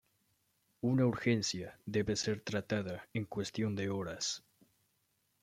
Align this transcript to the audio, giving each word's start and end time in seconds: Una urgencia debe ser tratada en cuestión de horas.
Una 0.81 1.05
urgencia 1.05 1.77
debe 1.85 2.15
ser 2.15 2.39
tratada 2.41 3.07
en 3.13 3.23
cuestión 3.25 3.75
de 3.75 3.91
horas. 3.91 4.43